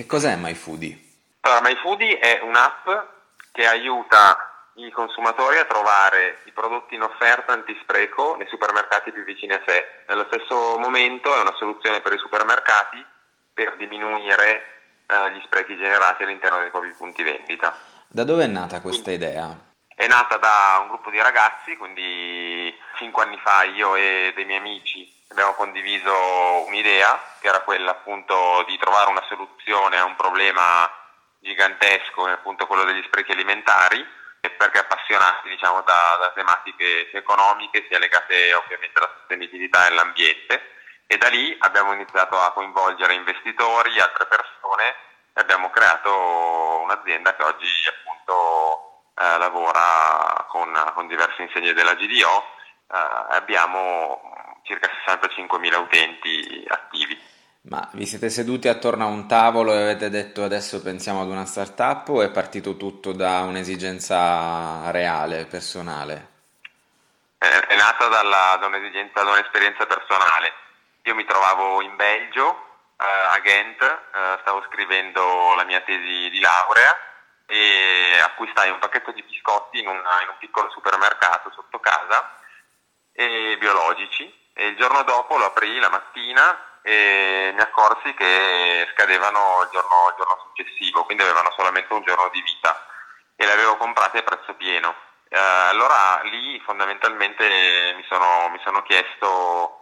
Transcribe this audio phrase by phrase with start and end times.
[0.00, 0.98] Che cos'è MyFoodie?
[1.40, 2.88] Allora, MyFoodie è un'app
[3.52, 9.52] che aiuta i consumatori a trovare i prodotti in offerta antispreco nei supermercati più vicini
[9.52, 10.04] a sé.
[10.08, 13.04] Nello stesso momento è una soluzione per i supermercati
[13.52, 17.76] per diminuire eh, gli sprechi generati all'interno dei propri punti vendita.
[18.08, 19.54] Da dove è nata questa idea?
[19.94, 24.60] È nata da un gruppo di ragazzi, quindi cinque anni fa io e dei miei
[24.60, 26.12] amici abbiamo condiviso
[26.66, 30.90] un'idea che era quella appunto di trovare una soluzione a un problema
[31.38, 34.18] gigantesco, appunto quello degli sprechi alimentari
[34.60, 40.62] perché appassionati diciamo, da, da, tematiche sia economiche sia legate ovviamente alla sostenibilità e all'ambiente.
[41.06, 44.94] E da lì abbiamo iniziato a coinvolgere investitori, altre persone
[45.32, 52.44] e abbiamo creato un'azienda che oggi appunto eh, lavora con, con, diverse insegne della GDO
[52.86, 57.18] e eh, abbiamo circa 65.000 utenti attivi.
[57.62, 61.44] Ma vi siete seduti attorno a un tavolo e avete detto adesso pensiamo ad una
[61.44, 66.28] startup o è partito tutto da un'esigenza reale, personale?
[67.36, 70.52] È, è nata dalla, da un'esigenza, da un'esperienza personale.
[71.02, 76.40] Io mi trovavo in Belgio, eh, a Ghent, eh, stavo scrivendo la mia tesi di
[76.40, 76.96] laurea
[77.46, 82.36] e acquistai un pacchetto di biscotti in, una, in un piccolo supermercato sotto casa,
[83.12, 89.62] e biologici, e il giorno dopo lo aprì la mattina e mi accorsi che scadevano
[89.62, 92.86] il giorno, il giorno, successivo, quindi avevano solamente un giorno di vita
[93.36, 94.94] e le avevo comprate a prezzo pieno.
[95.30, 99.78] Eh, allora lì fondamentalmente mi sono, mi sono chiesto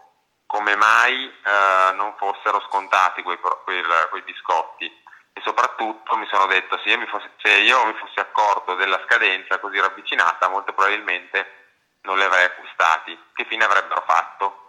[0.47, 4.87] come mai eh, non fossero scontati quei, quei, quei, biscotti
[5.33, 9.59] e soprattutto mi sono detto se io, fossi, se io mi fossi accorto della scadenza
[9.59, 11.67] così ravvicinata molto probabilmente
[12.03, 13.19] non li avrei acquistati.
[13.33, 14.67] Che fine avrebbero fatto?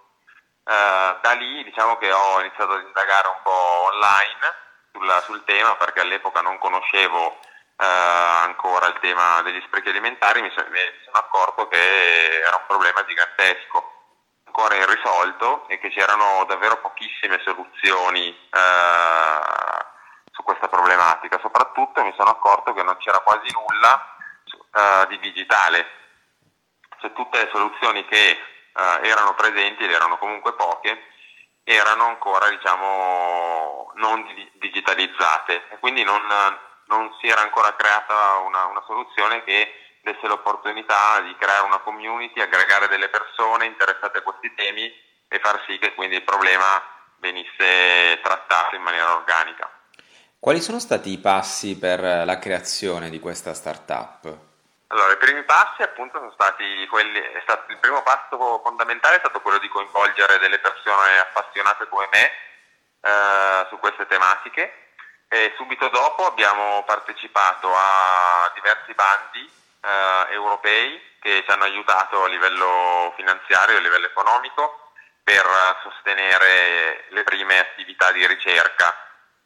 [0.70, 4.54] Eh, da lì diciamo che ho iniziato ad indagare un po' online
[4.92, 7.84] sul, sul tema perché all'epoca non conoscevo uh,
[8.44, 13.04] ancora il tema degli sprechi alimentari, mi, sono, mi sono accorto che era un problema
[13.04, 13.94] gigantesco
[14.46, 19.86] ancora irrisolto e che c'erano davvero pochissime soluzioni uh,
[20.32, 21.40] su questa problematica.
[21.42, 24.06] Soprattutto mi sono accorto che non c'era quasi nulla
[25.08, 25.88] di digitale,
[27.00, 28.38] cioè tutte le soluzioni che
[28.74, 30.98] eh, erano presenti ed erano comunque poche,
[31.64, 36.22] erano ancora diciamo, non digitalizzate e quindi non,
[36.86, 42.42] non si era ancora creata una, una soluzione che desse l'opportunità di creare una community,
[42.42, 44.92] aggregare delle persone interessate a questi temi
[45.28, 46.82] e far sì che quindi il problema
[47.18, 49.70] venisse trattato in maniera organica.
[50.40, 54.49] Quali sono stati i passi per la creazione di questa startup?
[54.92, 59.40] Allora, i primi passi appunto sono stati quelli, stato, il primo passo fondamentale è stato
[59.40, 62.32] quello di coinvolgere delle persone appassionate come me
[63.02, 64.88] eh, su queste tematiche
[65.28, 69.52] e subito dopo abbiamo partecipato a diversi bandi
[69.82, 74.92] eh, europei che ci hanno aiutato a livello finanziario e a livello economico
[75.24, 75.46] per
[75.84, 78.96] sostenere le prime attività di ricerca.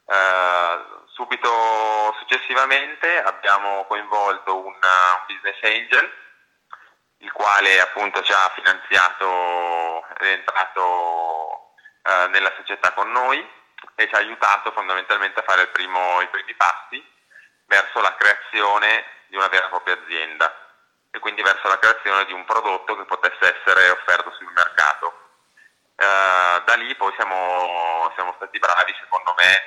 [0.06, 6.12] Eh, Subito successivamente abbiamo coinvolto un, un business angel,
[7.18, 13.48] il quale appunto ci ha finanziato ed è entrato eh, nella società con noi
[13.94, 17.06] e ci ha aiutato fondamentalmente a fare primo, i primi passi
[17.68, 20.52] verso la creazione di una vera e propria azienda
[21.12, 25.14] e quindi verso la creazione di un prodotto che potesse essere offerto sul mercato.
[25.96, 29.62] Eh, da lì poi siamo, siamo stati bravi, secondo me,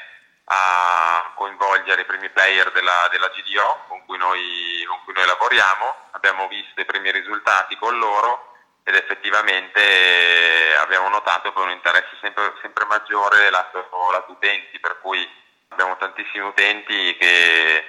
[0.48, 5.94] a coinvolgere i primi player della, della GDO con cui, noi, con cui, noi, lavoriamo,
[6.12, 8.54] abbiamo visto i primi risultati con loro
[8.84, 15.28] ed effettivamente abbiamo notato poi un interesse sempre, sempre maggiore lato, lato utenti, per cui
[15.68, 17.84] abbiamo tantissimi utenti che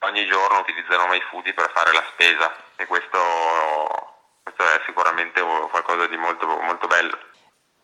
[0.00, 3.18] ogni giorno utilizzano MyFoodie per fare la spesa e questo,
[4.42, 7.18] questo è sicuramente qualcosa di molto, molto bello.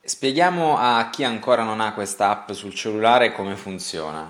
[0.06, 4.22] Spieghiamo a chi ancora non ha questa app sul cellulare come funziona.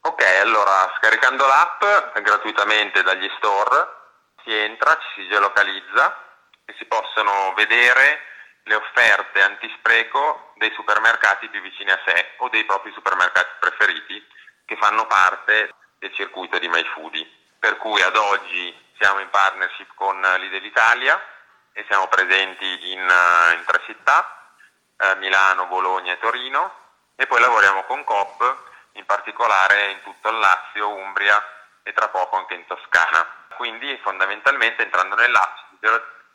[0.00, 3.86] Ok, allora scaricando l'app gratuitamente dagli store
[4.42, 6.16] si entra, ci si geolocalizza
[6.64, 8.18] e si possono vedere
[8.64, 14.26] le offerte antispreco dei supermercati più vicini a sé o dei propri supermercati preferiti
[14.64, 17.30] che fanno parte del circuito di MyFoodie.
[17.60, 21.14] Per cui ad oggi siamo in partnership con Lidl Italia
[21.72, 24.41] e siamo presenti in, in tre città
[25.02, 26.72] eh, Milano, Bologna e Torino
[27.16, 28.56] e poi lavoriamo con Coop,
[28.92, 31.42] in particolare in tutto il Lazio, Umbria
[31.82, 33.26] e tra poco anche in Toscana.
[33.56, 35.62] Quindi fondamentalmente entrando nell'app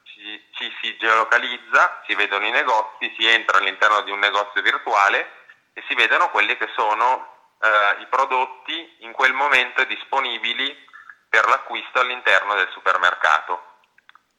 [0.04, 5.32] ci, ci si geolocalizza, si vedono i negozi, si entra all'interno di un negozio virtuale
[5.74, 10.86] e si vedono quelli che sono eh, i prodotti in quel momento disponibili
[11.30, 13.76] per l'acquisto all'interno del supermercato.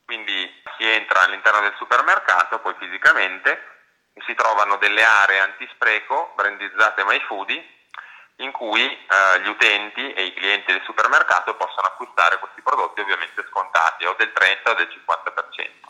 [0.05, 3.78] Quindi si entra all'interno del supermercato, poi fisicamente,
[4.26, 7.76] si trovano delle aree antispreco brandizzate MyFoodie
[8.37, 13.44] in cui eh, gli utenti e i clienti del supermercato possono acquistare questi prodotti ovviamente
[13.50, 15.88] scontati o del 30 o del 50%.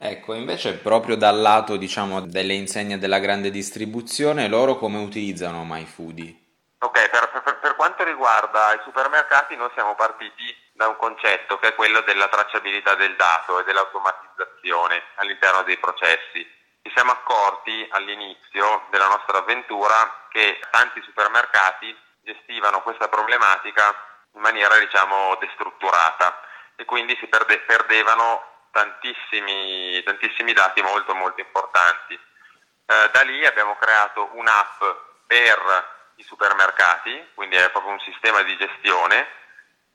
[0.00, 6.46] Ecco, invece proprio dal lato diciamo delle insegne della grande distribuzione, loro come utilizzano MyFoodie?
[6.78, 11.68] Ok, per, per, per quanto riguarda i supermercati noi siamo partiti da un concetto che
[11.68, 16.46] è quello della tracciabilità del dato e dell'automatizzazione all'interno dei processi.
[16.88, 23.94] Ci siamo accorti all'inizio della nostra avventura che tanti supermercati gestivano questa problematica
[24.32, 26.40] in maniera diciamo destrutturata
[26.76, 32.14] e quindi si perde, perdevano tantissimi, tantissimi dati molto molto importanti.
[32.14, 34.82] Eh, da lì abbiamo creato un'app
[35.26, 39.28] per i supermercati, quindi è proprio un sistema di gestione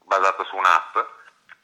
[0.04, 0.96] basato su un'app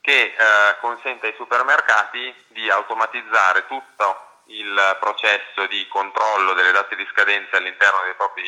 [0.02, 0.36] che eh,
[0.80, 8.00] consente ai supermercati di automatizzare tutto il processo di controllo delle date di scadenza all'interno
[8.16, 8.44] propri,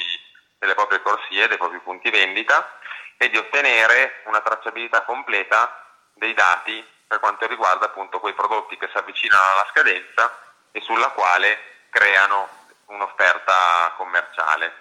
[0.58, 2.80] delle proprie corsie, dei propri punti vendita
[3.18, 8.88] e di ottenere una tracciabilità completa dei dati per quanto riguarda appunto quei prodotti che
[8.92, 12.48] si avvicinano alla scadenza e sulla quale creano
[12.86, 14.74] un'offerta commerciale.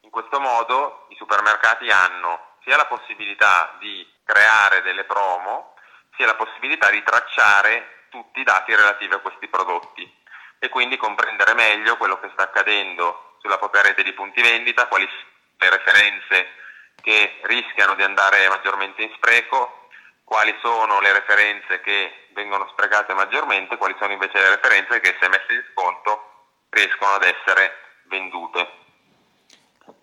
[0.00, 5.74] In questo modo i supermercati hanno sia la possibilità di creare delle promo,
[6.16, 10.22] sia la possibilità di tracciare tutti i dati relativi a questi prodotti
[10.64, 15.06] e quindi comprendere meglio quello che sta accadendo sulla propria rete di punti vendita, quali
[15.06, 16.48] sono le referenze
[17.02, 19.88] che rischiano di andare maggiormente in spreco,
[20.24, 25.28] quali sono le referenze che vengono sprecate maggiormente, quali sono invece le referenze che se
[25.28, 27.72] messe in sconto riescono ad essere
[28.08, 28.68] vendute.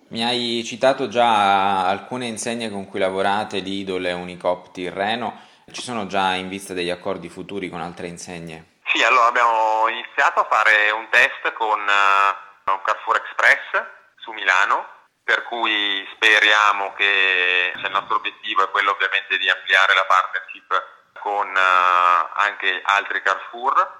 [0.09, 5.39] Mi hai citato già alcune insegne con cui lavorate, Lidl, Unicopti, Reno,
[5.71, 8.71] ci sono già in vista degli accordi futuri con altre insegne?
[8.93, 9.87] Sì, allora abbiamo
[10.21, 13.85] iniziato a fare un test con uh, un Carrefour Express
[14.17, 19.95] su Milano, per cui speriamo che cioè, il nostro obiettivo è quello ovviamente di ampliare
[19.95, 20.83] la partnership
[21.19, 23.99] con uh, anche altri Carrefour.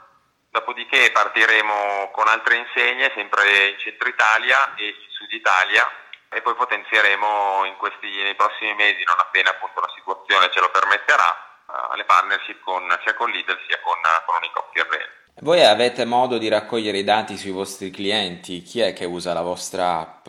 [0.52, 5.90] Dopodiché partiremo con altre insegne, sempre in centro Italia e in sud Italia,
[6.30, 10.70] e poi potenzieremo in questi, nei prossimi mesi, non appena appunto la situazione ce lo
[10.70, 15.21] permetterà, alle partnership con, sia con Lidl sia con, con Unicop Tirreno.
[15.40, 18.62] Voi avete modo di raccogliere i dati sui vostri clienti?
[18.62, 20.26] Chi è che usa la vostra app?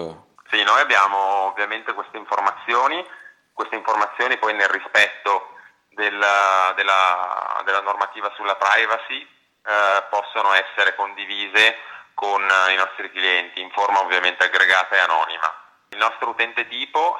[0.49, 3.05] Sì, noi abbiamo ovviamente queste informazioni,
[3.53, 5.57] queste informazioni poi nel rispetto
[5.89, 11.77] della, della, della normativa sulla privacy eh, possono essere condivise
[12.15, 15.53] con i nostri clienti in forma ovviamente aggregata e anonima.
[15.89, 17.19] Il nostro utente tipo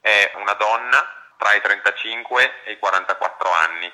[0.00, 3.92] è una donna tra i 35 e i 44 anni,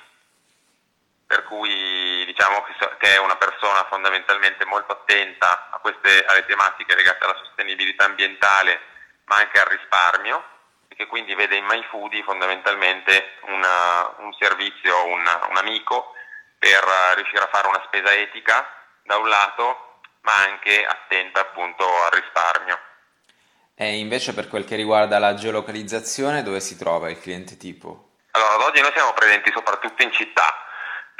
[1.26, 2.64] per cui diciamo
[2.98, 8.80] che è una persona fondamentalmente molto attenta a queste, alle tematiche legate alla sostenibilità ambientale,
[9.24, 10.42] ma anche al risparmio,
[10.88, 15.20] e che quindi vede in MyFoodie fondamentalmente una, un servizio, un,
[15.50, 16.14] un amico
[16.58, 16.82] per
[17.16, 18.66] riuscire a fare una spesa etica
[19.02, 22.78] da un lato, ma anche attenta appunto al risparmio.
[23.74, 28.10] E invece per quel che riguarda la geolocalizzazione, dove si trova il cliente tipo?
[28.32, 30.54] Allora, ad oggi noi siamo presenti soprattutto in città,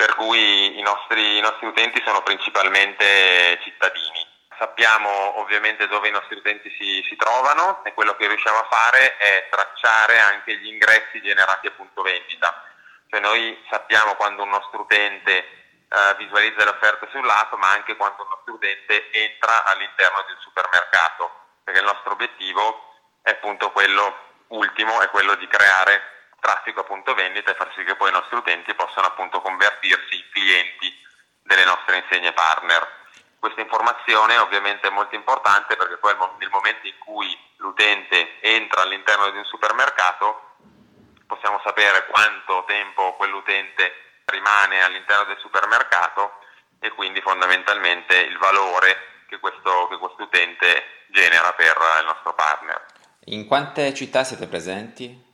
[0.03, 4.27] per cui i nostri, i nostri utenti sono principalmente cittadini.
[4.59, 9.17] Sappiamo ovviamente dove i nostri utenti si, si, trovano e quello che riusciamo a fare
[9.17, 12.65] è tracciare anche gli ingressi generati a punto vendita.
[13.07, 18.23] Cioè noi sappiamo quando un nostro utente eh, visualizza le offerte sull'app, ma anche quando
[18.23, 21.31] un nostro utente entra all'interno di un supermercato
[21.63, 22.93] perché il nostro obiettivo
[23.23, 24.17] è appunto quello
[24.49, 28.37] ultimo, è quello di creare traffico appunto vendita e far sì che poi i nostri
[28.37, 30.93] utenti possano appunto convertirsi in clienti
[31.43, 32.83] delle nostre insegne partner.
[33.39, 39.31] Questa informazione ovviamente è molto importante perché poi nel momento in cui l'utente entra all'interno
[39.31, 40.57] di un supermercato
[41.27, 46.41] possiamo sapere quanto tempo quell'utente rimane all'interno del supermercato
[46.81, 52.85] e quindi fondamentalmente il valore che questo, che utente genera per il nostro partner.
[53.27, 55.31] In quante città siete presenti?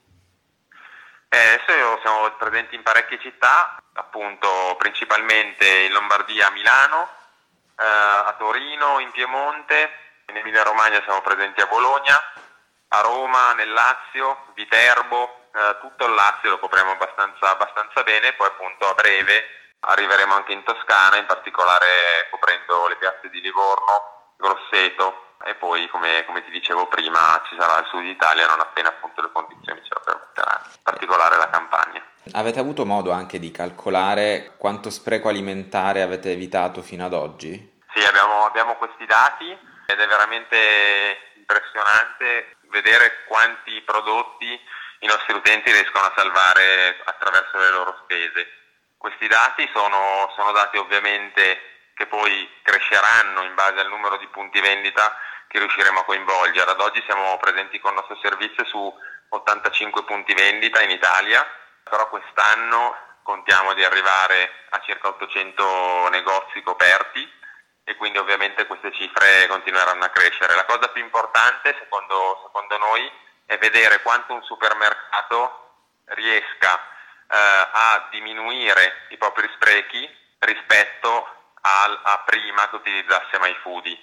[1.31, 7.07] Eh, adesso siamo presenti in parecchie città, appunto principalmente in Lombardia, a Milano,
[7.79, 9.91] eh, a Torino, in Piemonte,
[10.29, 12.19] in Emilia Romagna siamo presenti a Bologna,
[12.89, 18.47] a Roma, nel Lazio, Viterbo, eh, tutto il Lazio lo copriamo abbastanza, abbastanza bene, poi
[18.47, 19.45] appunto a breve
[19.81, 26.25] arriveremo anche in Toscana, in particolare coprendo le piazze di Livorno, Grosseto, e poi come,
[26.27, 29.95] come, ti dicevo prima ci sarà il sud Italia non appena appunto le condizioni ce
[29.95, 32.03] lo permetteranno, in particolare la campagna.
[32.33, 37.81] Avete avuto modo anche di calcolare quanto spreco alimentare avete evitato fino ad oggi?
[37.95, 40.57] Sì, abbiamo, abbiamo questi dati ed è veramente
[41.37, 44.61] impressionante vedere quanti prodotti
[45.01, 48.47] i nostri utenti riescono a salvare attraverso le loro spese.
[48.99, 54.61] Questi dati sono, sono dati ovviamente che poi cresceranno in base al numero di punti
[54.61, 55.17] vendita
[55.49, 56.71] che riusciremo a coinvolgere.
[56.71, 58.95] Ad oggi siamo presenti con il nostro servizio su
[59.31, 61.45] 85 punti vendita in Italia,
[61.83, 67.37] però quest'anno contiamo di arrivare a circa 800 negozi coperti
[67.85, 70.55] e quindi ovviamente queste cifre continueranno a crescere.
[70.55, 73.11] La cosa più importante secondo, secondo noi
[73.47, 75.73] è vedere quanto un supermercato
[76.07, 80.09] riesca eh, a diminuire i propri sprechi
[80.41, 81.27] rispetto
[81.61, 83.99] a, a prima che utilizzasse MyFoodie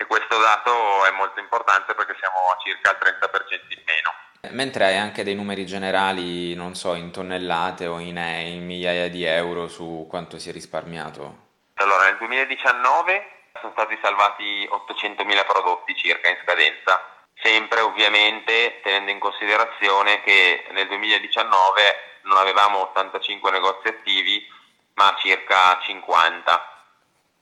[0.00, 4.54] e questo dato è molto importante perché siamo a circa il 30% in meno.
[4.56, 9.24] Mentre hai anche dei numeri generali, non so, in tonnellate o in, in migliaia di
[9.24, 11.48] euro su quanto si è risparmiato?
[11.74, 17.04] Allora, nel 2019 sono stati salvati 800.000 prodotti circa in scadenza,
[17.34, 24.48] sempre ovviamente tenendo in considerazione che nel 2019 non avevamo 85 negozi attivi,
[24.94, 26.79] ma circa 50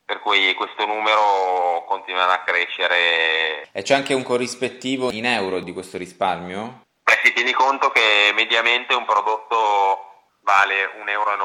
[0.08, 3.68] per cui questo numero continuerà a crescere.
[3.70, 6.86] E c'è anche un corrispettivo in euro di questo risparmio?
[7.02, 11.36] Beh, si tieni conto che mediamente un prodotto vale 1,90 euro,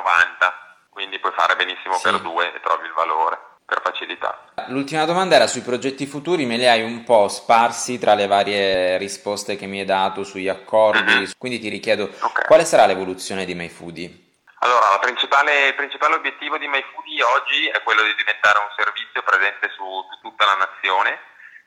[0.91, 2.03] quindi puoi fare benissimo sì.
[2.03, 4.45] per due e trovi il valore per facilità.
[4.67, 8.97] L'ultima domanda era sui progetti futuri, me li hai un po' sparsi tra le varie
[8.97, 11.31] risposte che mi hai dato sugli accordi, uh-huh.
[11.37, 12.45] quindi ti richiedo okay.
[12.47, 14.23] quale sarà l'evoluzione di MyFoodie?
[14.63, 19.69] Allora, principale, il principale obiettivo di MyFoodie oggi è quello di diventare un servizio presente
[19.75, 21.19] su, su tutta la nazione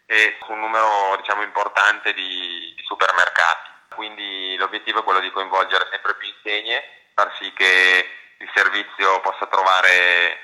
[0.07, 3.69] e su un numero diciamo, importante di, di, supermercati.
[3.95, 9.47] Quindi l'obiettivo è quello di coinvolgere sempre più insegne, far sì che il servizio possa
[9.47, 10.41] trovare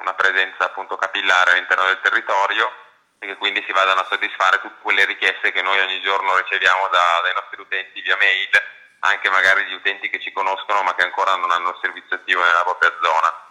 [0.00, 2.70] una presenza appunto capillare all'interno del territorio
[3.18, 6.88] e che quindi si vadano a soddisfare tutte quelle richieste che noi ogni giorno riceviamo
[6.88, 11.04] da, dai nostri utenti via mail anche magari di utenti che ci conoscono ma che
[11.04, 13.47] ancora non hanno il servizio attivo nella propria zona.